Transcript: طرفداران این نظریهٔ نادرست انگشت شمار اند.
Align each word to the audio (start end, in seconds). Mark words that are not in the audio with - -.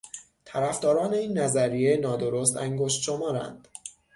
طرفداران 0.45 1.13
این 1.13 1.37
نظریهٔ 1.37 1.97
نادرست 1.97 2.57
انگشت 2.57 3.01
شمار 3.01 3.35
اند. 3.37 3.67